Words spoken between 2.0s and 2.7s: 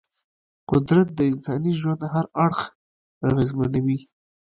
هر اړخ